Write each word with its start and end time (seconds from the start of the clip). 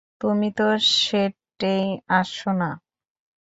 তুমি 0.21 0.47
তো 0.57 0.63
সেটেই 0.95 1.85
আসোনা। 2.11 2.69